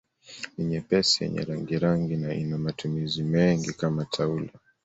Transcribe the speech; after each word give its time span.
Ni 0.53 0.63
nyepesi 0.69 1.15
yenye 1.23 1.41
rangirangi 1.47 2.15
na 2.23 2.29
ina 2.41 2.57
matumizi 2.65 3.23
mengi 3.33 3.71
kama 3.79 4.05
taulo 4.05 4.49